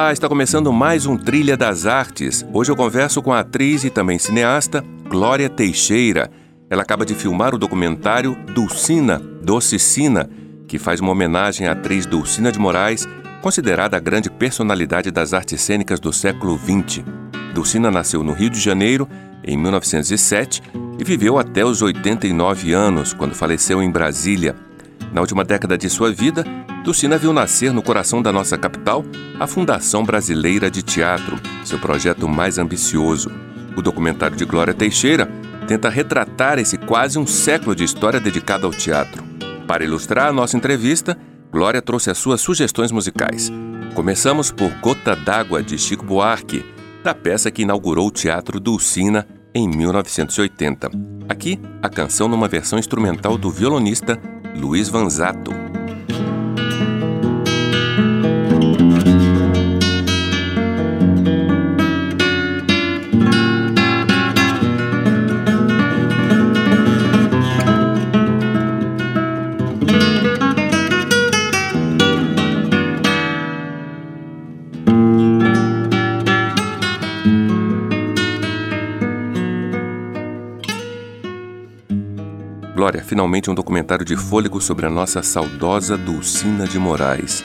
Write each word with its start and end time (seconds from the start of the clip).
Olá, 0.00 0.12
está 0.12 0.28
começando 0.28 0.72
mais 0.72 1.06
um 1.06 1.16
Trilha 1.16 1.56
das 1.56 1.84
Artes. 1.84 2.46
Hoje 2.52 2.70
eu 2.70 2.76
converso 2.76 3.20
com 3.20 3.32
a 3.32 3.40
atriz 3.40 3.82
e 3.82 3.90
também 3.90 4.16
cineasta 4.16 4.84
Glória 5.08 5.48
Teixeira. 5.50 6.30
Ela 6.70 6.82
acaba 6.82 7.04
de 7.04 7.16
filmar 7.16 7.52
o 7.52 7.58
documentário 7.58 8.36
Dulcina, 8.54 9.18
Docicina, 9.18 10.30
que 10.68 10.78
faz 10.78 11.00
uma 11.00 11.10
homenagem 11.10 11.66
à 11.66 11.72
atriz 11.72 12.06
Dulcina 12.06 12.52
de 12.52 12.60
Moraes, 12.60 13.08
considerada 13.42 13.96
a 13.96 14.00
grande 14.00 14.30
personalidade 14.30 15.10
das 15.10 15.34
artes 15.34 15.60
cênicas 15.62 15.98
do 15.98 16.12
século 16.12 16.56
XX. 16.56 17.02
Dulcina 17.52 17.90
nasceu 17.90 18.22
no 18.22 18.32
Rio 18.34 18.50
de 18.50 18.60
Janeiro 18.60 19.08
em 19.42 19.56
1907 19.56 20.62
e 20.96 21.02
viveu 21.02 21.40
até 21.40 21.64
os 21.64 21.82
89 21.82 22.72
anos, 22.72 23.12
quando 23.12 23.34
faleceu 23.34 23.82
em 23.82 23.90
Brasília. 23.90 24.54
Na 25.12 25.20
última 25.20 25.44
década 25.44 25.76
de 25.76 25.88
sua 25.88 26.12
vida, 26.12 26.44
Dulcina 26.84 27.18
viu 27.18 27.32
nascer 27.32 27.72
no 27.72 27.82
coração 27.82 28.22
da 28.22 28.32
nossa 28.32 28.56
capital 28.56 29.04
a 29.38 29.46
Fundação 29.46 30.04
Brasileira 30.04 30.70
de 30.70 30.82
Teatro, 30.82 31.38
seu 31.64 31.78
projeto 31.78 32.28
mais 32.28 32.58
ambicioso. 32.58 33.30
O 33.76 33.82
documentário 33.82 34.36
de 34.36 34.44
Glória 34.44 34.74
Teixeira 34.74 35.30
tenta 35.66 35.88
retratar 35.88 36.58
esse 36.58 36.78
quase 36.78 37.18
um 37.18 37.26
século 37.26 37.74
de 37.74 37.84
história 37.84 38.18
dedicada 38.18 38.66
ao 38.66 38.72
teatro. 38.72 39.22
Para 39.66 39.84
ilustrar 39.84 40.28
a 40.28 40.32
nossa 40.32 40.56
entrevista, 40.56 41.16
Glória 41.50 41.82
trouxe 41.82 42.10
as 42.10 42.18
suas 42.18 42.40
sugestões 42.40 42.90
musicais. 42.90 43.50
Começamos 43.94 44.50
por 44.50 44.70
Gota 44.80 45.14
d'Água, 45.14 45.62
de 45.62 45.78
Chico 45.78 46.04
Buarque, 46.04 46.64
da 47.02 47.14
peça 47.14 47.50
que 47.50 47.62
inaugurou 47.62 48.08
o 48.08 48.10
Teatro 48.10 48.58
Dulcina 48.60 49.26
em 49.54 49.68
1980. 49.68 50.90
Aqui, 51.28 51.60
a 51.82 51.88
canção 51.88 52.28
numa 52.28 52.48
versão 52.48 52.78
instrumental 52.78 53.36
do 53.36 53.50
violonista 53.50 54.18
Luiz 54.54 54.90
Vanzato. 54.90 55.67
Glória, 82.88 83.04
finalmente 83.04 83.50
um 83.50 83.54
documentário 83.54 84.02
de 84.02 84.16
fôlego 84.16 84.62
sobre 84.62 84.86
a 84.86 84.88
nossa 84.88 85.22
saudosa 85.22 85.94
Dulcina 85.94 86.66
de 86.66 86.78
Moraes. 86.78 87.44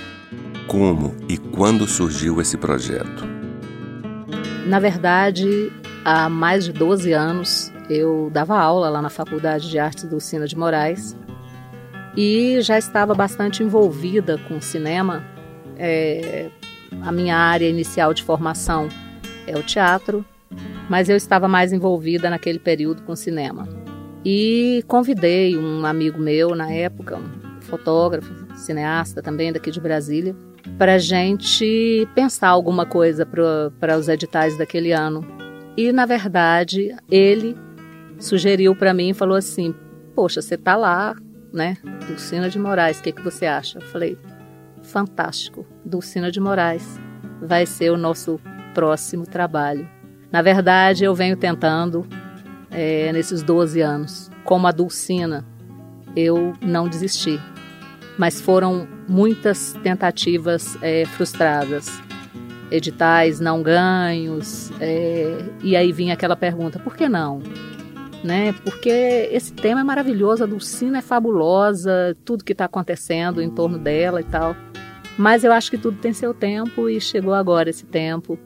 Como 0.68 1.14
e 1.28 1.38
quando 1.38 1.86
surgiu 1.86 2.40
esse 2.40 2.56
projeto? 2.56 3.26
Na 4.66 4.80
verdade, 4.80 5.70
há 6.06 6.30
mais 6.30 6.64
de 6.64 6.72
12 6.72 7.12
anos 7.12 7.74
eu 7.90 8.30
dava 8.32 8.58
aula 8.58 8.90
lá 8.90 9.02
na 9.02 9.10
Faculdade 9.10 9.70
de 9.70 9.78
Artes 9.78 10.06
Dulcina 10.06 10.48
de 10.48 10.58
Moraes 10.58 11.14
e 12.16 12.62
já 12.62 12.78
estava 12.78 13.14
bastante 13.14 13.62
envolvida 13.62 14.38
com 14.48 14.62
cinema. 14.62 15.26
É, 15.76 16.50
a 17.02 17.12
minha 17.12 17.36
área 17.36 17.68
inicial 17.68 18.14
de 18.14 18.24
formação 18.24 18.88
é 19.46 19.58
o 19.58 19.62
teatro, 19.62 20.26
mas 20.90 21.10
eu 21.10 21.18
estava 21.18 21.50
mais 21.50 21.74
envolvida 21.74 22.30
naquele 22.30 22.60
período 22.60 23.04
com 23.04 23.14
cinema. 23.14 23.83
E 24.26 24.84
convidei 24.88 25.58
um 25.58 25.86
amigo 25.86 26.20
meu 26.20 26.56
na 26.56 26.72
época, 26.72 27.18
um 27.18 27.62
fotógrafo, 27.62 28.32
cineasta 28.56 29.22
também 29.22 29.52
daqui 29.52 29.70
de 29.70 29.82
Brasília, 29.82 30.36
para 30.78 30.98
gente 30.98 32.08
pensar 32.16 32.50
alguma 32.50 32.86
coisa 32.86 33.26
para 33.26 33.98
os 33.98 34.08
editais 34.08 34.58
daquele 34.58 34.92
ano. 34.92 35.26
E, 35.76 35.92
na 35.92 36.06
verdade, 36.06 36.96
ele 37.10 37.58
sugeriu 38.18 38.76
para 38.76 38.94
mim 38.94 39.10
e 39.10 39.14
falou 39.14 39.36
assim: 39.36 39.76
Poxa, 40.16 40.42
você 40.42 40.58
tá 40.58 40.76
lá, 40.76 41.16
né? 41.52 41.78
Dulcina 42.08 42.50
de 42.50 42.58
Moraes, 42.58 43.00
o 43.00 43.04
que, 43.04 43.12
que 43.12 43.22
você 43.22 43.46
acha? 43.46 43.80
Eu 43.80 43.86
falei: 43.88 44.18
Fantástico, 44.84 45.66
Dulcina 45.84 46.32
de 46.32 46.40
Moraes 46.40 47.00
vai 47.42 47.66
ser 47.66 47.90
o 47.90 47.98
nosso 47.98 48.40
próximo 48.74 49.26
trabalho. 49.26 49.88
Na 50.32 50.42
verdade, 50.42 51.04
eu 51.04 51.14
venho 51.14 51.36
tentando 51.36 52.08
é, 52.74 53.12
nesses 53.14 53.42
12 53.44 53.82
anos. 53.82 54.32
Como 54.44 54.68
a 54.68 54.72
Dulcina, 54.72 55.46
eu 56.16 56.54
não 56.62 56.88
desisti. 56.88 57.40
Mas 58.18 58.42
foram 58.42 58.88
muitas 59.08 59.74
tentativas 59.84 60.78
é, 60.82 61.06
frustradas, 61.06 61.90
editais 62.70 63.40
não 63.40 63.64
ganhos, 63.64 64.72
é, 64.80 65.46
e 65.64 65.76
aí 65.76 65.92
vinha 65.92 66.14
aquela 66.14 66.36
pergunta: 66.36 66.80
por 66.80 66.96
que 66.96 67.10
não? 67.10 67.40
Né? 68.24 68.54
Porque 68.64 68.90
esse 69.32 69.52
tema 69.52 69.82
é 69.82 69.84
maravilhoso, 69.84 70.44
a 70.44 70.48
Dulcina 70.48 71.00
é 71.00 71.02
fabulosa, 71.02 72.16
tudo 72.24 72.44
que 72.44 72.54
está 72.54 72.66
acontecendo 72.66 73.42
em 73.42 73.50
torno 73.50 73.78
dela 73.78 74.22
e 74.22 74.24
tal. 74.24 74.56
Mas 75.18 75.44
eu 75.44 75.52
acho 75.52 75.70
que 75.70 75.78
tudo 75.78 75.98
tem 75.98 76.14
seu 76.14 76.34
tempo 76.34 76.90
e 76.90 77.02
chegou 77.02 77.34
agora 77.34 77.70
esse 77.70 77.86
tempo. 77.86 78.40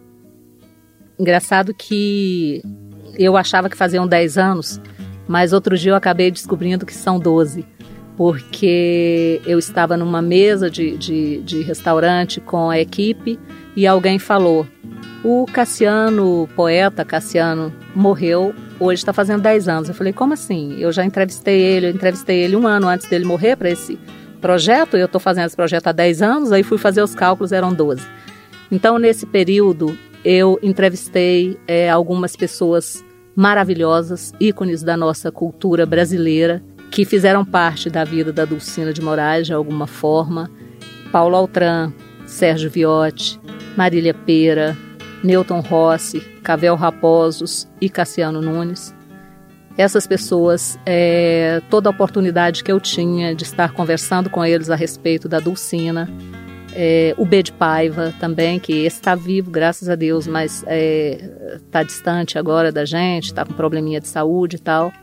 Engraçado 1.19 1.73
que 1.73 2.61
eu 3.17 3.35
achava 3.35 3.69
que 3.69 3.77
faziam 3.77 4.07
10 4.07 4.37
anos, 4.37 4.81
mas 5.27 5.53
outro 5.53 5.77
dia 5.77 5.91
eu 5.91 5.95
acabei 5.95 6.31
descobrindo 6.31 6.85
que 6.85 6.93
são 6.93 7.19
12, 7.19 7.65
porque 8.15 9.41
eu 9.45 9.59
estava 9.59 9.97
numa 9.97 10.21
mesa 10.21 10.69
de, 10.69 10.97
de, 10.97 11.41
de 11.41 11.61
restaurante 11.61 12.39
com 12.39 12.69
a 12.69 12.79
equipe 12.79 13.39
e 13.75 13.85
alguém 13.85 14.17
falou: 14.17 14.65
o 15.23 15.45
Cassiano, 15.51 16.47
poeta 16.55 17.03
Cassiano, 17.03 17.73
morreu, 17.95 18.53
hoje 18.79 19.01
está 19.01 19.13
fazendo 19.13 19.41
10 19.41 19.67
anos. 19.67 19.89
Eu 19.89 19.95
falei: 19.95 20.13
como 20.13 20.33
assim? 20.33 20.77
Eu 20.79 20.91
já 20.91 21.03
entrevistei 21.03 21.59
ele, 21.59 21.87
eu 21.87 21.91
entrevistei 21.91 22.39
ele 22.39 22.55
um 22.55 22.65
ano 22.65 22.87
antes 22.87 23.07
dele 23.09 23.25
morrer 23.25 23.55
para 23.55 23.69
esse 23.69 23.99
projeto, 24.41 24.95
eu 24.95 25.07
estou 25.07 25.19
fazendo 25.19 25.47
esse 25.47 25.55
projeto 25.55 25.87
há 25.87 25.91
10 25.91 26.21
anos, 26.21 26.51
aí 26.51 26.63
fui 26.63 26.77
fazer 26.77 27.01
os 27.01 27.13
cálculos, 27.13 27.51
eram 27.51 27.73
12. 27.73 28.01
Então, 28.71 28.97
nesse 28.97 29.25
período, 29.25 29.97
eu 30.23 30.59
entrevistei 30.61 31.57
é, 31.67 31.89
algumas 31.89 32.35
pessoas 32.35 33.03
maravilhosas, 33.37 34.33
ícones 34.39 34.81
da 34.81 34.97
nossa 34.97 35.31
cultura 35.31 35.85
brasileira, 35.85 36.63
que 36.89 37.05
fizeram 37.05 37.45
parte 37.45 37.87
da 37.87 38.03
vida 38.03 38.33
da 38.33 38.45
Dulcina 38.45 38.91
de 38.91 38.99
Moraes 38.99 39.45
de 39.45 39.53
alguma 39.53 39.85
forma. 39.85 40.49
Paulo 41.11 41.35
Altran, 41.35 41.93
Sérgio 42.25 42.67
Viotti, 42.67 43.39
Marília 43.77 44.15
Pera, 44.15 44.75
Newton 45.23 45.59
Rossi, 45.59 46.19
Cavel 46.41 46.73
Raposos 46.73 47.67
e 47.79 47.89
Cassiano 47.89 48.41
Nunes. 48.41 48.91
Essas 49.77 50.07
pessoas, 50.07 50.79
é, 50.83 51.61
toda 51.69 51.89
a 51.89 51.91
oportunidade 51.91 52.63
que 52.63 52.71
eu 52.71 52.79
tinha 52.79 53.35
de 53.35 53.43
estar 53.43 53.71
conversando 53.71 54.31
com 54.31 54.43
eles 54.43 54.71
a 54.71 54.75
respeito 54.75 55.29
da 55.29 55.39
Dulcina, 55.39 56.09
é, 56.79 57.15
o 57.17 57.25
B 57.25 57.41
de 57.41 57.51
Paiva 57.51 58.13
também, 58.19 58.59
que 58.59 58.85
está 58.85 59.15
vivo, 59.15 59.49
graças 59.49 59.89
a 59.89 59.95
Deus, 59.95 60.27
mas 60.27 60.57
está 60.59 60.71
é, 60.71 61.59
tá 61.71 61.81
distante 61.81 62.37
agora 62.37 62.71
da 62.71 62.85
gente, 62.85 63.25
está 63.25 63.43
com 63.43 63.53
probleminha 63.53 63.99
de 63.99 64.07
saúde 64.07 64.57
e 64.57 64.59
tal. 64.59 64.93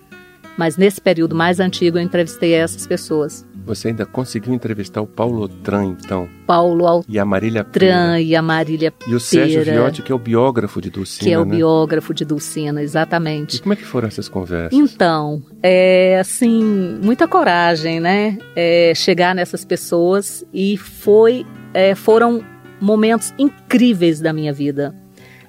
Mas 0.57 0.77
nesse 0.77 1.01
período 1.01 1.35
mais 1.35 1.59
antigo 1.59 1.99
eu 1.99 2.03
entrevistei 2.03 2.55
essas 2.55 2.87
pessoas. 2.87 3.45
Você 3.67 3.89
ainda 3.89 4.07
conseguiu 4.07 4.53
entrevistar 4.53 5.01
o 5.01 5.07
Paulo 5.07 5.43
Otran, 5.43 5.97
então? 5.99 6.29
Paulo 6.47 6.87
Altran 6.87 7.13
e 7.13 7.19
a 7.19 7.25
Marília 7.25 7.65
Pera. 7.65 8.21
e 8.21 8.37
a 8.37 8.43
Marília 8.43 8.93
E 9.09 9.15
o 9.15 9.19
Sérgio 9.19 9.65
Viotti, 9.65 10.03
que 10.03 10.13
é 10.13 10.15
o 10.15 10.19
biógrafo 10.19 10.81
de 10.81 10.91
Dulcina, 10.91 11.25
Que 11.25 11.33
é 11.33 11.39
o 11.39 11.45
né? 11.45 11.57
biógrafo 11.57 12.15
de 12.15 12.25
Dulcina, 12.25 12.83
exatamente. 12.83 13.57
E 13.57 13.61
como 13.61 13.73
é 13.73 13.77
que 13.77 13.85
foram 13.85 14.07
essas 14.07 14.29
conversas? 14.29 14.79
Então, 14.79 15.43
é 15.61 16.19
assim, 16.21 16.63
muita 17.03 17.27
coragem, 17.27 17.99
né? 17.99 18.39
É, 18.55 18.93
chegar 18.95 19.35
nessas 19.35 19.65
pessoas 19.65 20.45
e 20.53 20.77
foi 20.77 21.45
é, 21.75 21.95
foram 21.95 22.43
momentos 22.81 23.35
incríveis 23.39 24.21
da 24.21 24.33
minha 24.33 24.53
vida. 24.53 24.95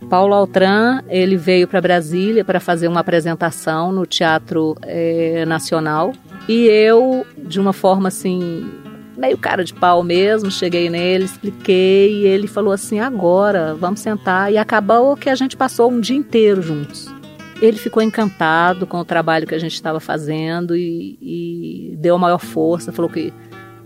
Paulo 0.09 0.33
Altran, 0.33 1.01
ele 1.07 1.37
veio 1.37 1.67
para 1.67 1.81
Brasília 1.81 2.43
para 2.43 2.59
fazer 2.59 2.87
uma 2.87 2.99
apresentação 2.99 3.91
no 3.91 4.05
Teatro 4.05 4.75
é, 4.83 5.45
Nacional 5.45 6.13
e 6.47 6.65
eu, 6.65 7.25
de 7.37 7.59
uma 7.59 7.73
forma 7.73 8.09
assim 8.09 8.69
meio 9.17 9.37
cara 9.37 9.63
de 9.63 9.73
pau 9.73 10.03
mesmo, 10.03 10.51
cheguei 10.51 10.89
nele, 10.89 11.25
expliquei 11.25 12.21
e 12.21 12.25
ele 12.25 12.47
falou 12.47 12.73
assim: 12.73 12.99
agora, 12.99 13.73
vamos 13.73 13.99
sentar. 13.99 14.51
E 14.51 14.57
acabou 14.57 15.15
que 15.15 15.29
a 15.29 15.35
gente 15.35 15.57
passou 15.57 15.91
um 15.91 15.99
dia 15.99 16.15
inteiro 16.15 16.61
juntos. 16.61 17.07
Ele 17.61 17.77
ficou 17.77 18.03
encantado 18.03 18.85
com 18.85 18.99
o 18.99 19.05
trabalho 19.05 19.47
que 19.47 19.55
a 19.55 19.59
gente 19.59 19.73
estava 19.73 19.99
fazendo 19.99 20.75
e, 20.75 21.17
e 21.21 21.95
deu 21.97 22.17
maior 22.17 22.39
força, 22.39 22.91
falou 22.91 23.09
que 23.09 23.33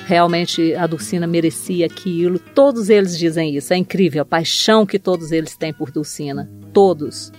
realmente 0.09 0.73
a 0.73 0.87
Dulcina 0.87 1.27
merecia 1.27 1.85
aquilo. 1.85 2.39
Todos 2.39 2.89
eles 2.89 3.15
dizem 3.15 3.55
isso, 3.55 3.71
é 3.71 3.77
incrível 3.77 4.23
a 4.23 4.25
paixão 4.25 4.83
que 4.83 4.97
todos 4.97 5.31
eles 5.31 5.55
têm 5.55 5.71
por 5.71 5.91
Dulcina. 5.91 6.49
Todos. 6.73 7.31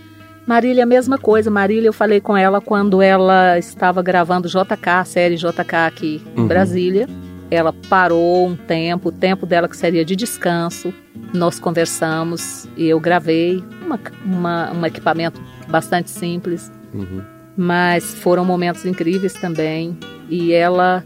Marília, 0.47 0.85
a 0.85 0.87
mesma 0.87 1.19
coisa. 1.19 1.51
Marília, 1.51 1.89
eu 1.89 1.93
falei 1.93 2.21
com 2.21 2.37
ela 2.37 2.61
quando 2.61 3.03
ela 3.03 3.59
estava 3.59 4.01
gravando 4.03 4.49
JK, 4.49 4.89
a 4.89 5.05
série 5.05 5.35
JK 5.35 5.75
aqui 5.85 6.23
em 6.37 6.43
uhum. 6.43 6.47
Brasília. 6.47 7.09
Ela 7.51 7.73
parou 7.73 8.47
um 8.47 8.55
tempo, 8.55 9.09
o 9.09 9.13
tempo 9.13 9.47
dela 9.47 9.69
que 9.69 9.77
seria 9.77 10.05
de 10.05 10.15
descanso. 10.15 10.95
Nós 11.35 11.59
conversamos 11.59 12.69
e 12.77 12.87
eu 12.87 13.01
gravei 13.01 13.65
uma, 13.85 13.99
uma, 14.25 14.73
um 14.73 14.87
equipamento 14.87 15.43
bastante 15.69 16.09
simples. 16.09 16.71
Uhum. 16.95 17.21
Mas 17.57 18.15
foram 18.15 18.45
momentos 18.45 18.87
incríveis 18.87 19.33
também. 19.35 19.99
E 20.29 20.53
ela, 20.53 21.03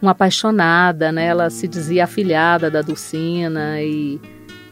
uma 0.00 0.12
apaixonada, 0.12 1.12
né? 1.12 1.26
Ela 1.26 1.50
se 1.50 1.68
dizia 1.68 2.04
afilhada 2.04 2.70
da 2.70 2.82
Dulcina 2.82 3.80
e 3.82 4.20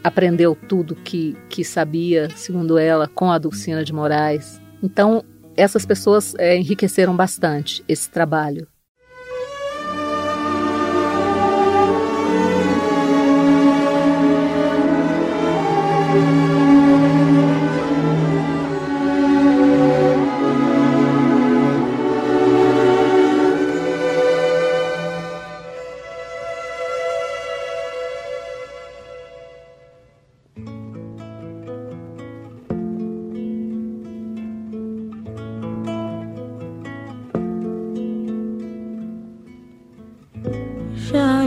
aprendeu 0.03 0.55
tudo 0.55 0.95
que, 0.95 1.35
que 1.49 1.63
sabia, 1.63 2.29
segundo 2.35 2.77
ela, 2.77 3.07
com 3.07 3.31
a 3.31 3.37
Dulcina 3.37 3.83
de 3.83 3.93
Moraes. 3.93 4.61
Então, 4.81 5.23
essas 5.55 5.85
pessoas 5.85 6.33
é, 6.35 6.55
enriqueceram 6.57 7.15
bastante 7.15 7.83
esse 7.87 8.09
trabalho. 8.09 8.67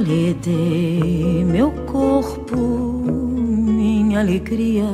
Dei 0.03 1.45
meu 1.45 1.71
corpo, 1.87 2.57
minha 2.57 4.21
alegria. 4.21 4.85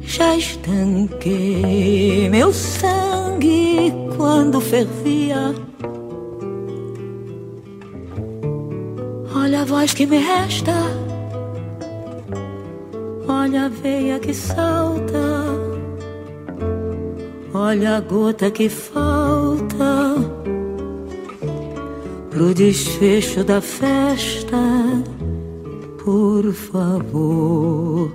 Já 0.00 0.36
estanquei 0.36 2.28
meu 2.28 2.52
sangue 2.52 3.92
quando 4.16 4.60
fervia. 4.60 5.54
Olha 9.34 9.62
a 9.62 9.64
voz 9.64 9.92
que 9.92 10.06
me 10.06 10.18
resta, 10.18 10.72
olha 13.28 13.66
a 13.66 13.68
veia 13.68 14.18
que 14.20 14.32
salta, 14.32 15.18
olha 17.52 17.96
a 17.96 18.00
gota 18.00 18.50
que 18.50 18.68
falta 18.68 20.03
pro 22.34 22.52
desfecho 22.52 23.44
da 23.44 23.60
festa, 23.60 24.58
por 26.04 26.52
favor, 26.52 28.12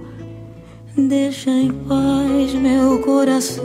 deixa 0.98 1.50
em 1.50 1.72
paz 1.72 2.54
meu 2.54 3.00
coração. 3.00 3.64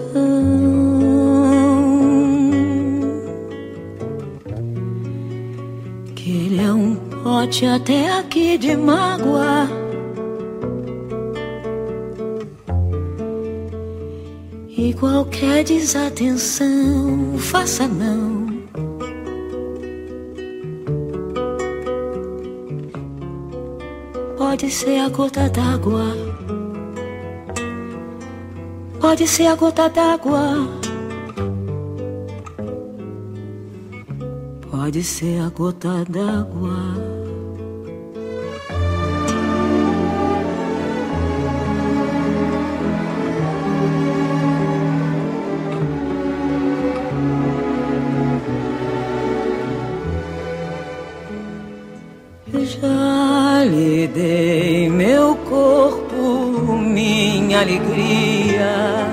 Que 6.14 6.30
ele 6.30 6.62
é 6.62 6.72
um 6.72 6.94
pote 6.94 7.66
até 7.66 8.16
aqui 8.16 8.56
de 8.56 8.76
mágoa. 8.76 9.68
E 14.68 14.94
qualquer 14.94 15.64
desatenção, 15.64 17.36
faça 17.38 17.88
não 17.88 18.43
Pode 24.54 24.70
ser 24.70 25.00
a 25.00 25.08
gota 25.08 25.50
d'água. 25.50 26.16
Pode 29.00 29.26
ser 29.26 29.48
a 29.48 29.56
gota 29.56 29.88
d'água. 29.88 30.68
Pode 34.70 35.02
ser 35.02 35.40
a 35.40 35.48
gota 35.48 36.04
d'água. 36.08 37.24
Alegria. 57.64 59.08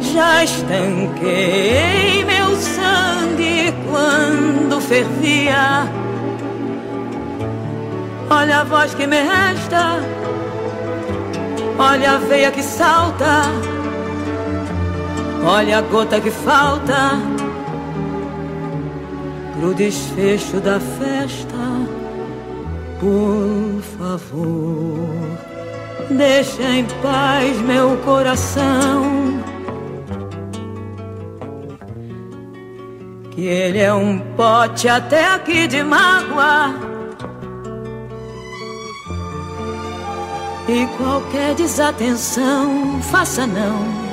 Já 0.00 0.44
estanquei 0.44 2.24
meu 2.24 2.56
sangue 2.56 3.72
quando 3.88 4.80
fervia. 4.80 5.88
Olha 8.30 8.60
a 8.60 8.64
voz 8.64 8.94
que 8.94 9.06
me 9.06 9.20
resta, 9.20 10.00
olha 11.78 12.12
a 12.12 12.18
veia 12.18 12.50
que 12.50 12.62
salta, 12.62 13.42
olha 15.46 15.78
a 15.78 15.82
gota 15.82 16.20
que 16.20 16.30
falta 16.30 17.20
pro 19.56 19.74
desfecho 19.74 20.58
da 20.60 20.80
festa. 20.80 21.63
Por 23.00 23.82
favor 23.98 25.44
deixa 26.10 26.62
em 26.62 26.84
paz 27.02 27.60
meu 27.60 27.96
coração. 27.98 29.42
Que 33.30 33.46
ele 33.46 33.78
é 33.78 33.92
um 33.92 34.18
pote 34.36 34.88
até 34.88 35.26
aqui 35.26 35.66
de 35.66 35.82
mágoa. 35.82 36.74
E 40.68 40.86
qualquer 40.96 41.54
desatenção, 41.54 43.02
faça 43.02 43.46
não. 43.46 44.04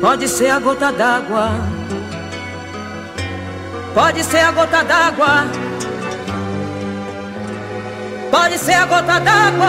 Pode 0.00 0.28
ser 0.28 0.50
a 0.50 0.60
gota 0.60 0.92
d'água. 0.92 1.50
Pode 3.94 4.24
ser 4.24 4.40
a 4.40 4.52
gota 4.52 4.82
d'água 4.82 5.64
pode 8.34 8.58
ser 8.58 8.74
a 8.74 8.84
gota 8.84 9.20
d'água. 9.20 9.68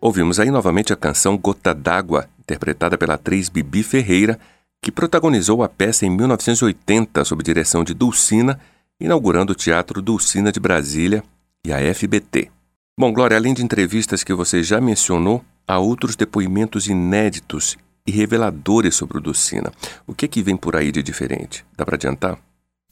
Ouvimos 0.00 0.40
aí 0.40 0.50
novamente 0.50 0.92
a 0.92 0.96
canção 0.96 1.38
Gota 1.38 1.72
d'Água, 1.72 2.28
interpretada 2.40 2.98
pela 2.98 3.14
atriz 3.14 3.48
Bibi 3.48 3.84
Ferreira, 3.84 4.38
que 4.82 4.90
protagonizou 4.90 5.62
a 5.62 5.68
peça 5.68 6.04
em 6.04 6.10
1980 6.10 7.24
sob 7.24 7.42
direção 7.42 7.84
de 7.84 7.94
Dulcina, 7.94 8.58
inaugurando 9.00 9.52
o 9.52 9.54
Teatro 9.54 10.02
Dulcina 10.02 10.50
de 10.50 10.58
Brasília 10.58 11.22
e 11.64 11.72
a 11.72 11.94
FBT. 11.94 12.50
Bom, 12.98 13.12
Glória, 13.12 13.36
além 13.36 13.54
de 13.54 13.64
entrevistas 13.64 14.24
que 14.24 14.34
você 14.34 14.62
já 14.62 14.80
mencionou, 14.80 15.44
há 15.66 15.78
outros 15.78 16.16
depoimentos 16.16 16.88
inéditos 16.88 17.76
e 18.08 18.10
reveladores 18.10 18.94
sobre 18.94 19.18
o 19.18 19.20
Dulcina. 19.20 19.70
O 20.06 20.14
que 20.14 20.26
que 20.26 20.42
vem 20.42 20.56
por 20.56 20.74
aí 20.74 20.90
de 20.90 21.02
diferente? 21.02 21.62
Dá 21.76 21.84
para 21.84 21.96
adiantar? 21.96 22.38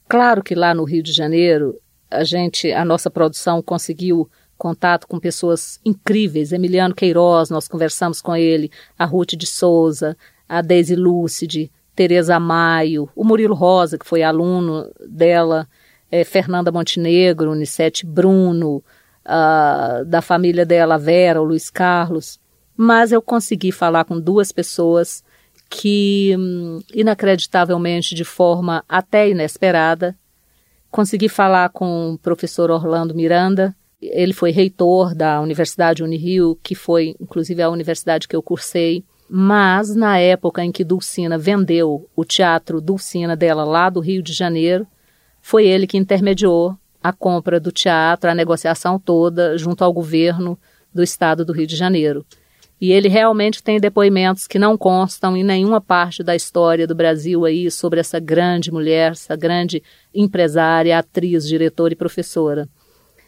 Claro 0.07 0.43
que 0.43 0.53
lá 0.53 0.75
no 0.75 0.83
Rio 0.83 1.01
de 1.01 1.11
Janeiro 1.11 1.75
a 2.09 2.23
gente, 2.23 2.71
a 2.71 2.85
nossa 2.85 3.09
produção 3.09 3.59
conseguiu 3.59 4.29
contato 4.59 5.07
com 5.07 5.19
pessoas 5.19 5.79
incríveis. 5.83 6.51
Emiliano 6.51 6.93
Queiroz, 6.93 7.49
nós 7.49 7.67
conversamos 7.67 8.21
com 8.21 8.35
ele, 8.35 8.69
a 8.97 9.05
Ruth 9.05 9.31
de 9.31 9.47
Souza, 9.47 10.15
a 10.47 10.61
Daisy 10.61 10.95
Lúcide, 10.95 11.71
Tereza 11.95 12.39
Maio, 12.39 13.09
o 13.15 13.23
Murilo 13.23 13.55
Rosa, 13.55 13.97
que 13.97 14.05
foi 14.05 14.21
aluno 14.21 14.87
dela, 15.09 15.67
é, 16.11 16.23
Fernanda 16.23 16.71
Montenegro, 16.71 17.51
Unicete 17.51 18.05
Bruno, 18.05 18.83
uh, 19.25 20.05
da 20.05 20.21
família 20.21 20.63
dela, 20.63 20.99
Vera, 20.99 21.41
o 21.41 21.43
Luiz 21.43 21.71
Carlos. 21.71 22.39
Mas 22.77 23.11
eu 23.11 23.21
consegui 23.21 23.71
falar 23.71 24.05
com 24.05 24.19
duas 24.19 24.51
pessoas 24.51 25.23
que, 25.67 26.35
hum, 26.37 26.79
inacreditavelmente, 26.93 28.13
de 28.13 28.23
forma 28.23 28.83
até 28.87 29.29
inesperada, 29.29 30.15
consegui 30.91 31.27
falar 31.27 31.69
com 31.69 32.13
o 32.13 32.17
professor 32.17 32.69
Orlando 32.69 33.15
Miranda. 33.15 33.75
Ele 33.99 34.31
foi 34.31 34.51
reitor 34.51 35.15
da 35.15 35.41
Universidade 35.41 36.03
Unirio, 36.03 36.57
que 36.61 36.75
foi, 36.75 37.15
inclusive, 37.19 37.61
a 37.61 37.69
universidade 37.69 38.27
que 38.27 38.35
eu 38.35 38.43
cursei. 38.43 39.03
Mas, 39.27 39.93
na 39.95 40.19
época 40.19 40.63
em 40.63 40.71
que 40.71 40.85
Dulcina 40.85 41.37
vendeu 41.37 42.07
o 42.15 42.23
teatro 42.23 42.79
Dulcina 42.79 43.35
dela 43.35 43.65
lá 43.65 43.89
do 43.89 43.99
Rio 43.99 44.21
de 44.21 44.31
Janeiro, 44.31 44.87
foi 45.41 45.65
ele 45.65 45.87
que 45.87 45.97
intermediou 45.97 46.77
a 47.03 47.11
compra 47.11 47.59
do 47.59 47.71
teatro, 47.71 48.29
a 48.29 48.35
negociação 48.35 48.99
toda, 48.99 49.57
junto 49.57 49.83
ao 49.83 49.91
governo 49.91 50.57
do 50.93 51.03
estado 51.03 51.43
do 51.43 51.53
Rio 51.53 51.67
de 51.67 51.75
Janeiro. 51.75 52.25
E 52.79 52.91
ele 52.91 53.07
realmente 53.07 53.63
tem 53.63 53.79
depoimentos 53.79 54.45
que 54.45 54.59
não 54.59 54.77
constam 54.77 55.35
em 55.35 55.43
nenhuma 55.43 55.81
parte 55.81 56.21
da 56.21 56.35
história 56.35 56.85
do 56.85 56.93
Brasil 56.93 57.43
aí 57.43 57.71
sobre 57.71 57.99
essa 57.99 58.19
grande 58.19 58.71
mulher, 58.71 59.13
essa 59.13 59.35
grande 59.35 59.81
empresária, 60.13 60.97
atriz, 60.97 61.47
diretora 61.47 61.93
e 61.93 61.97
professora. 61.97 62.69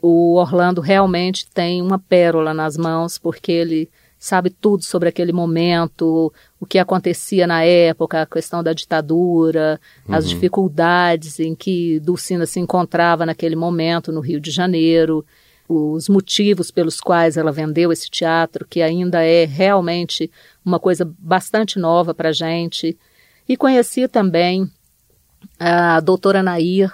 O 0.02 0.36
Orlando 0.36 0.82
realmente 0.82 1.48
tem 1.48 1.82
uma 1.82 1.98
pérola 1.98 2.54
nas 2.54 2.78
mãos, 2.78 3.18
porque 3.18 3.52
ele 3.52 3.90
sabe 4.20 4.50
tudo 4.50 4.84
sobre 4.84 5.10
aquele 5.10 5.32
momento, 5.32 6.32
o 6.60 6.66
que 6.66 6.78
acontecia 6.78 7.48
na 7.48 7.64
época, 7.64 8.22
a 8.22 8.26
questão 8.26 8.62
da 8.62 8.74
ditadura, 8.74 9.80
uhum. 10.08 10.14
as 10.14 10.28
dificuldades 10.28 11.40
em 11.40 11.56
que 11.56 12.00
Dulcina 12.02 12.46
se 12.46 12.60
encontrava 12.60 13.26
naquele 13.26 13.56
momento 13.56 14.12
no 14.12 14.20
Rio 14.20 14.42
de 14.42 14.52
Janeiro 14.52 15.26
os 15.70 16.10
motivos 16.10 16.72
pelos 16.72 17.00
quais 17.00 17.38
ela 17.38 17.52
vendeu 17.52 17.92
esse 17.92 18.10
teatro, 18.10 18.66
que 18.68 18.82
ainda 18.82 19.22
é 19.22 19.46
realmente 19.46 20.32
uma 20.66 20.80
coisa 20.80 21.10
bastante 21.20 21.78
nova 21.78 22.12
para 22.12 22.30
a 22.30 22.34
gente. 22.34 22.98
E 23.48 23.56
conheci 23.56 24.08
também 24.08 24.68
a 25.60 26.00
doutora 26.00 26.42
Nair, 26.42 26.92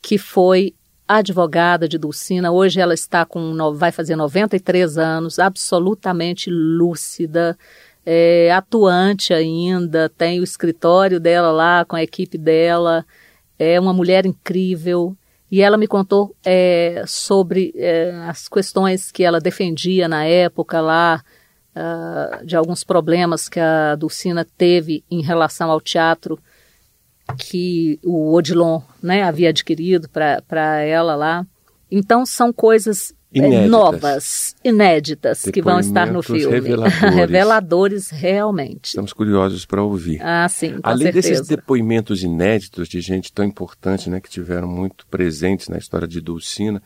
que 0.00 0.16
foi 0.16 0.74
advogada 1.06 1.86
de 1.86 1.98
Dulcina. 1.98 2.50
Hoje 2.50 2.80
ela 2.80 2.94
está 2.94 3.26
com, 3.26 3.74
vai 3.74 3.92
fazer 3.92 4.16
93 4.16 4.96
anos, 4.96 5.38
absolutamente 5.38 6.50
lúcida, 6.50 7.58
é, 8.06 8.50
atuante 8.52 9.34
ainda, 9.34 10.08
tem 10.08 10.40
o 10.40 10.44
escritório 10.44 11.20
dela 11.20 11.52
lá 11.52 11.84
com 11.84 11.94
a 11.94 12.02
equipe 12.02 12.38
dela. 12.38 13.04
É 13.58 13.78
uma 13.78 13.92
mulher 13.92 14.24
incrível, 14.24 15.14
e 15.54 15.62
ela 15.62 15.76
me 15.76 15.86
contou 15.86 16.34
é, 16.44 17.04
sobre 17.06 17.72
é, 17.76 18.10
as 18.28 18.48
questões 18.48 19.12
que 19.12 19.22
ela 19.22 19.38
defendia 19.38 20.08
na 20.08 20.24
época 20.24 20.80
lá, 20.80 21.22
uh, 21.76 22.44
de 22.44 22.56
alguns 22.56 22.82
problemas 22.82 23.48
que 23.48 23.60
a 23.60 23.94
Dulcina 23.94 24.44
teve 24.58 25.04
em 25.08 25.22
relação 25.22 25.70
ao 25.70 25.80
teatro 25.80 26.40
que 27.38 28.00
o 28.02 28.34
Odilon 28.34 28.80
né, 29.00 29.22
havia 29.22 29.50
adquirido 29.50 30.08
para 30.08 30.80
ela 30.80 31.14
lá. 31.14 31.46
Então 31.88 32.26
são 32.26 32.52
coisas 32.52 33.14
Inéditas. 33.38 33.70
novas, 33.70 34.56
inéditas, 34.62 35.42
que 35.42 35.60
vão 35.62 35.80
estar 35.80 36.06
no 36.12 36.22
filme. 36.22 36.44
Reveladores. 36.54 37.14
reveladores 37.14 38.10
realmente. 38.10 38.88
Estamos 38.88 39.12
curiosos 39.12 39.66
para 39.66 39.82
ouvir. 39.82 40.20
Ah, 40.22 40.48
sim, 40.48 40.78
Além 40.82 41.06
certeza. 41.06 41.28
desses 41.30 41.48
depoimentos 41.48 42.22
inéditos 42.22 42.88
de 42.88 43.00
gente 43.00 43.32
tão 43.32 43.44
importante, 43.44 44.08
né, 44.08 44.20
que 44.20 44.30
tiveram 44.30 44.68
muito 44.68 45.06
presentes 45.06 45.68
na 45.68 45.78
história 45.78 46.06
de 46.06 46.20
Dulcina, 46.20 46.82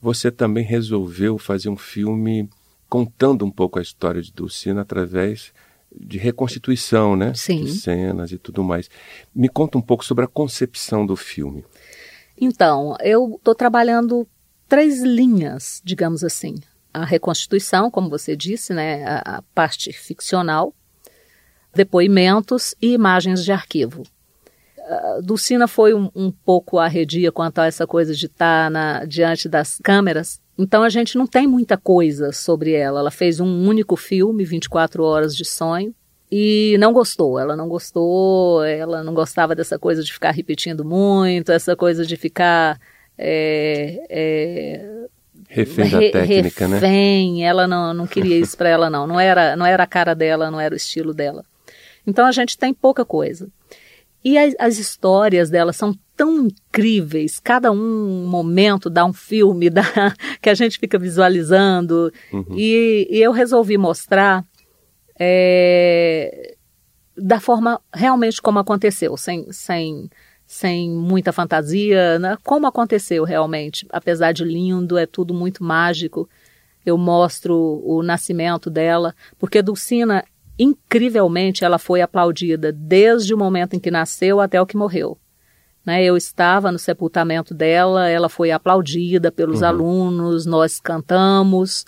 você 0.00 0.30
também 0.30 0.64
resolveu 0.64 1.38
fazer 1.38 1.68
um 1.68 1.76
filme 1.76 2.48
contando 2.88 3.44
um 3.44 3.50
pouco 3.50 3.78
a 3.78 3.82
história 3.82 4.20
de 4.20 4.32
Dulcina 4.32 4.82
através 4.82 5.52
de 5.94 6.18
reconstituição, 6.18 7.14
né? 7.14 7.32
Sim. 7.34 7.64
De 7.64 7.72
cenas 7.72 8.32
e 8.32 8.38
tudo 8.38 8.64
mais. 8.64 8.88
Me 9.34 9.48
conta 9.48 9.78
um 9.78 9.82
pouco 9.82 10.04
sobre 10.04 10.24
a 10.24 10.28
concepção 10.28 11.06
do 11.06 11.14
filme. 11.16 11.64
Então, 12.40 12.96
eu 13.00 13.34
estou 13.36 13.54
trabalhando 13.54 14.26
três 14.68 15.02
linhas, 15.02 15.80
digamos 15.84 16.22
assim. 16.24 16.56
A 16.92 17.04
reconstituição, 17.04 17.90
como 17.90 18.10
você 18.10 18.36
disse, 18.36 18.72
né, 18.72 19.04
a, 19.04 19.38
a 19.38 19.42
parte 19.54 19.92
ficcional, 19.92 20.74
depoimentos 21.74 22.74
e 22.80 22.92
imagens 22.92 23.44
de 23.44 23.52
arquivo. 23.52 24.02
Uh, 24.78 25.22
Dulcina 25.22 25.66
foi 25.68 25.94
um, 25.94 26.10
um, 26.14 26.30
pouco 26.30 26.78
arredia 26.78 27.30
quanto 27.32 27.60
a 27.60 27.66
essa 27.66 27.86
coisa 27.86 28.14
de 28.14 28.26
estar 28.26 28.70
na, 28.70 29.04
diante 29.04 29.48
das 29.48 29.78
câmeras, 29.82 30.42
então 30.58 30.82
a 30.82 30.88
gente 30.88 31.16
não 31.16 31.26
tem 31.26 31.46
muita 31.46 31.76
coisa 31.76 32.30
sobre 32.32 32.72
ela. 32.72 33.00
Ela 33.00 33.10
fez 33.10 33.40
um 33.40 33.66
único 33.66 33.96
filme, 33.96 34.44
24 34.44 35.02
Horas 35.02 35.34
de 35.34 35.44
Sonho, 35.44 35.94
e 36.30 36.76
não 36.78 36.92
gostou. 36.92 37.38
Ela 37.38 37.56
não 37.56 37.68
gostou, 37.68 38.62
ela 38.64 39.02
não 39.02 39.14
gostava 39.14 39.54
dessa 39.54 39.78
coisa 39.78 40.02
de 40.02 40.12
ficar 40.12 40.30
repetindo 40.30 40.84
muito, 40.84 41.52
essa 41.52 41.74
coisa 41.74 42.04
de 42.04 42.16
ficar 42.16 42.78
é, 43.24 44.04
é, 44.10 45.06
refém 45.48 45.88
da 45.88 45.98
técnica, 45.98 46.66
né? 46.66 46.74
refém, 46.74 47.38
né? 47.38 47.42
Ela 47.42 47.68
não, 47.68 47.94
não 47.94 48.06
queria 48.06 48.36
isso 48.36 48.56
para 48.56 48.68
ela, 48.68 48.90
não. 48.90 49.06
Não 49.06 49.20
era, 49.20 49.54
não 49.54 49.64
era 49.64 49.84
a 49.84 49.86
cara 49.86 50.14
dela, 50.14 50.50
não 50.50 50.60
era 50.60 50.74
o 50.74 50.76
estilo 50.76 51.14
dela. 51.14 51.44
Então 52.04 52.26
a 52.26 52.32
gente 52.32 52.58
tem 52.58 52.74
pouca 52.74 53.04
coisa. 53.04 53.48
E 54.24 54.36
as, 54.36 54.54
as 54.58 54.78
histórias 54.78 55.50
dela 55.50 55.72
são 55.72 55.96
tão 56.16 56.46
incríveis, 56.46 57.40
cada 57.40 57.70
um 57.70 58.26
momento 58.26 58.90
dá 58.90 59.04
um 59.04 59.12
filme 59.12 59.70
dá, 59.70 59.84
que 60.40 60.50
a 60.50 60.54
gente 60.54 60.78
fica 60.78 60.98
visualizando. 60.98 62.12
Uhum. 62.32 62.56
E, 62.56 63.08
e, 63.10 63.20
eu 63.20 63.30
resolvi 63.30 63.78
mostrar 63.78 64.44
é, 65.18 66.54
da 67.16 67.38
forma 67.38 67.80
realmente 67.94 68.42
como 68.42 68.58
aconteceu, 68.58 69.16
sem, 69.16 69.50
sem 69.52 70.08
sem 70.52 70.90
muita 70.90 71.32
fantasia, 71.32 72.18
né? 72.18 72.36
como 72.44 72.66
aconteceu 72.66 73.24
realmente. 73.24 73.86
Apesar 73.88 74.32
de 74.32 74.44
lindo, 74.44 74.98
é 74.98 75.06
tudo 75.06 75.32
muito 75.32 75.64
mágico. 75.64 76.28
Eu 76.84 76.98
mostro 76.98 77.82
o 77.82 78.02
nascimento 78.02 78.68
dela, 78.68 79.14
porque 79.38 79.62
Dulcina, 79.62 80.22
incrivelmente, 80.58 81.64
ela 81.64 81.78
foi 81.78 82.02
aplaudida 82.02 82.70
desde 82.70 83.32
o 83.32 83.38
momento 83.38 83.72
em 83.74 83.80
que 83.80 83.90
nasceu 83.90 84.40
até 84.40 84.60
o 84.60 84.66
que 84.66 84.76
morreu. 84.76 85.16
Né? 85.86 86.04
Eu 86.04 86.18
estava 86.18 86.70
no 86.70 86.78
sepultamento 86.78 87.54
dela, 87.54 88.06
ela 88.06 88.28
foi 88.28 88.50
aplaudida 88.50 89.32
pelos 89.32 89.62
uhum. 89.62 89.66
alunos, 89.68 90.44
nós 90.44 90.78
cantamos, 90.78 91.86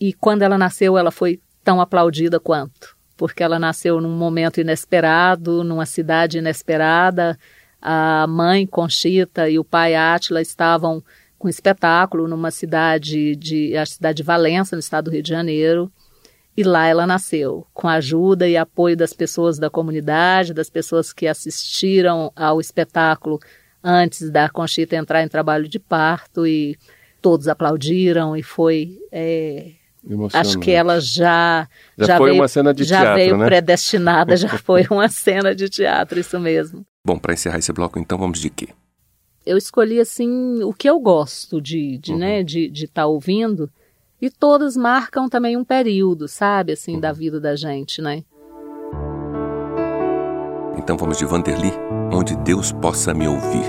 e 0.00 0.14
quando 0.14 0.40
ela 0.40 0.56
nasceu, 0.56 0.96
ela 0.96 1.10
foi 1.10 1.38
tão 1.62 1.82
aplaudida 1.82 2.40
quanto, 2.40 2.96
porque 3.14 3.42
ela 3.42 3.58
nasceu 3.58 4.00
num 4.00 4.16
momento 4.16 4.58
inesperado, 4.58 5.62
numa 5.62 5.84
cidade 5.84 6.38
inesperada, 6.38 7.38
a 7.80 8.26
mãe 8.28 8.66
Conchita 8.66 9.48
e 9.48 9.58
o 9.58 9.64
pai 9.64 9.94
Átila 9.94 10.40
estavam 10.40 11.02
com 11.38 11.48
um 11.48 11.50
espetáculo 11.50 12.28
numa 12.28 12.50
cidade 12.50 13.34
de 13.36 13.76
a 13.76 13.86
cidade 13.86 14.18
de 14.18 14.22
Valença, 14.22 14.76
no 14.76 14.80
estado 14.80 15.06
do 15.06 15.10
Rio 15.10 15.22
de 15.22 15.30
Janeiro. 15.30 15.90
E 16.56 16.62
lá 16.62 16.86
ela 16.86 17.06
nasceu, 17.06 17.66
com 17.72 17.88
a 17.88 17.94
ajuda 17.94 18.46
e 18.46 18.56
apoio 18.56 18.96
das 18.96 19.12
pessoas 19.12 19.58
da 19.58 19.70
comunidade, 19.70 20.52
das 20.52 20.68
pessoas 20.68 21.12
que 21.12 21.26
assistiram 21.26 22.30
ao 22.36 22.60
espetáculo 22.60 23.38
antes 23.82 24.30
da 24.30 24.48
Conchita 24.50 24.96
entrar 24.96 25.22
em 25.22 25.28
trabalho 25.28 25.66
de 25.68 25.78
parto 25.78 26.46
e 26.46 26.76
todos 27.22 27.48
aplaudiram 27.48 28.36
e 28.36 28.42
foi 28.42 28.98
é, 29.10 29.72
Acho 30.32 30.58
que 30.58 30.70
ela 30.70 30.98
já 31.00 31.68
já, 31.96 32.06
já 32.06 32.16
foi 32.16 32.30
veio, 32.30 32.40
uma 32.40 32.48
cena 32.48 32.72
de 32.72 32.84
já 32.84 33.00
teatro, 33.00 33.14
veio 33.16 33.36
né? 33.36 33.46
predestinada, 33.46 34.36
já 34.36 34.48
foi 34.58 34.86
uma 34.90 35.08
cena 35.08 35.54
de 35.54 35.68
teatro, 35.68 36.18
isso 36.18 36.38
mesmo. 36.40 36.84
Bom, 37.04 37.18
para 37.18 37.32
encerrar 37.32 37.58
esse 37.58 37.72
bloco, 37.72 37.98
então 37.98 38.18
vamos 38.18 38.40
de 38.40 38.50
quê? 38.50 38.68
Eu 39.44 39.56
escolhi 39.56 39.98
assim 39.98 40.62
o 40.62 40.72
que 40.72 40.88
eu 40.88 41.00
gosto 41.00 41.60
de, 41.60 41.96
de 41.98 42.12
uhum. 42.12 42.18
né, 42.18 42.42
de 42.42 42.64
estar 42.64 42.74
de 42.74 42.86
tá 42.88 43.06
ouvindo 43.06 43.70
e 44.20 44.28
todas 44.28 44.76
marcam 44.76 45.28
também 45.28 45.56
um 45.56 45.64
período, 45.64 46.28
sabe, 46.28 46.72
assim, 46.72 46.94
uhum. 46.94 47.00
da 47.00 47.10
vida 47.10 47.40
da 47.40 47.56
gente, 47.56 48.02
né? 48.02 48.22
Então 50.76 50.96
vamos 50.96 51.16
de 51.16 51.24
Vanderly, 51.24 51.72
onde 52.12 52.36
Deus 52.36 52.70
possa 52.70 53.14
me 53.14 53.26
ouvir. 53.26 53.64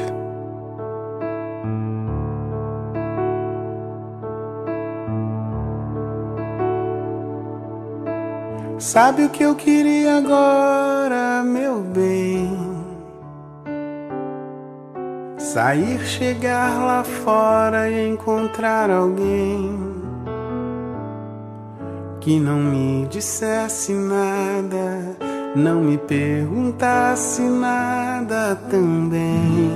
Sabe 8.77 9.25
o 9.25 9.29
que 9.29 9.43
eu 9.43 9.55
queria 9.55 10.17
agora, 10.17 11.43
meu 11.43 11.81
bem? 11.81 12.70
Sair, 15.41 15.99
chegar 16.05 16.79
lá 16.85 17.03
fora 17.03 17.89
e 17.89 18.07
encontrar 18.07 18.89
alguém 18.89 19.77
que 22.19 22.39
não 22.39 22.57
me 22.57 23.07
dissesse 23.07 23.91
nada, 23.93 25.17
não 25.55 25.81
me 25.81 25.97
perguntasse 25.97 27.41
nada 27.41 28.55
também. 28.69 29.71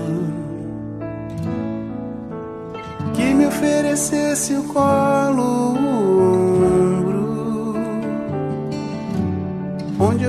Que 3.14 3.34
me 3.34 3.48
oferecesse 3.48 4.54
o 4.54 4.64
colo, 4.66 5.74
o 5.74 6.66
ombro 6.66 6.96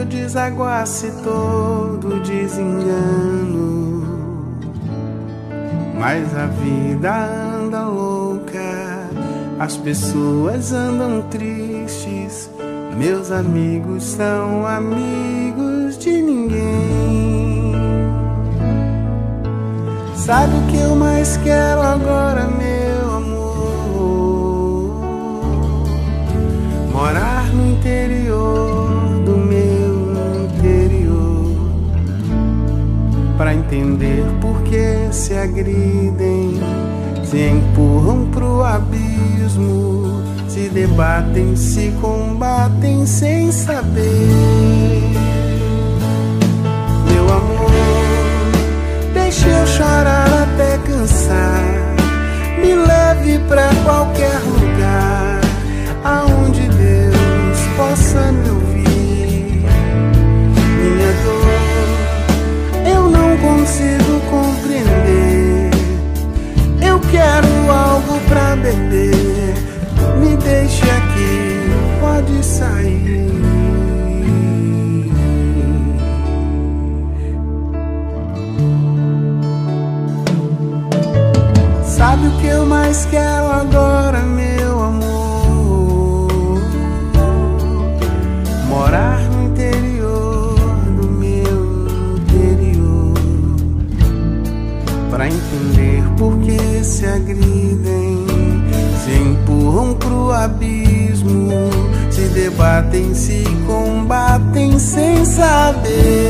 desaguasse 0.07 1.11
todo 1.23 2.21
desengano. 2.21 3.96
Mas 6.09 6.33
a 6.37 6.47
vida 6.47 7.13
anda 7.57 7.83
louca, 7.83 9.11
as 9.59 9.77
pessoas 9.77 10.73
andam 10.73 11.23
tristes. 11.23 12.49
Meus 12.97 13.33
amigos 13.33 14.05
são 14.05 14.65
amigos 14.65 15.99
de 15.99 16.23
ninguém. 16.23 17.73
Sabe 20.15 20.57
o 20.57 20.67
que 20.69 20.77
eu 20.77 20.95
mais 20.95 21.37
quero 21.39 21.83
agora, 21.83 22.45
meu 22.57 22.76
entender 33.77 34.25
por 34.41 34.63
que 34.63 35.09
se 35.11 35.35
agridem, 35.35 36.61
se 37.25 37.49
empurram 37.49 38.27
pro 38.31 38.63
abismo, 38.65 40.23
se 40.49 40.69
debatem, 40.71 41.55
se 41.55 41.93
combatem 42.01 43.07
sem 43.07 43.53
saber. 43.53 44.03
Meu 47.11 47.25
amor, 47.25 47.71
deixe 49.13 49.47
eu 49.47 49.67
chorar 49.67 50.27
até 50.27 50.79
cansar, 50.79 51.63
me 52.61 52.75
leve 52.75 53.39
pra 53.47 53.71
qualquer 53.85 54.26
debatem, 102.77 103.15
se 103.15 103.45
combatem 103.67 104.79
sem 104.79 105.25
saber 105.25 106.26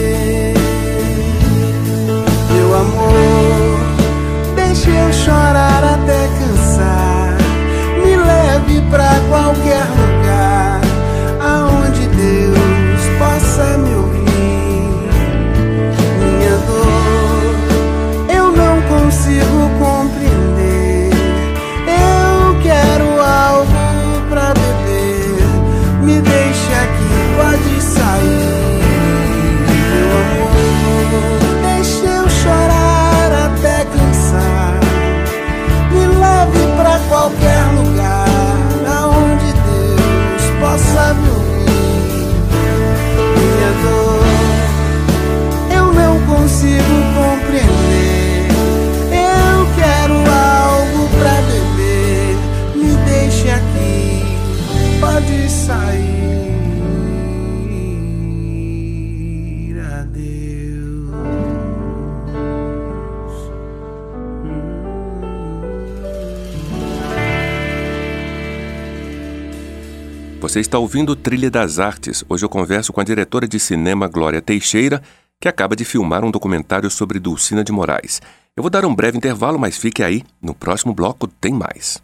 Você 70.57 70.61
está 70.61 70.79
ouvindo 70.79 71.14
Trilha 71.14 71.51
das 71.51 71.79
Artes. 71.79 72.25
Hoje 72.31 72.42
eu 72.42 72.49
converso 72.49 72.90
com 72.90 72.99
a 72.99 73.05
diretora 73.05 73.47
de 73.47 73.61
cinema 73.61 74.09
Glória 74.09 74.40
Teixeira, 74.40 75.03
que 75.38 75.49
acaba 75.49 75.77
de 75.77 75.85
filmar 75.85 76.25
um 76.25 76.31
documentário 76.31 76.90
sobre 76.90 77.19
Dulcina 77.19 77.62
de 77.62 77.71
Moraes. 77.71 78.23
Eu 78.57 78.62
vou 78.62 78.71
dar 78.71 78.87
um 78.87 78.95
breve 78.95 79.19
intervalo, 79.19 79.59
mas 79.59 79.77
fique 79.77 80.03
aí. 80.03 80.23
No 80.40 80.55
próximo 80.55 80.95
bloco 80.95 81.29
tem 81.29 81.53
mais. 81.53 82.03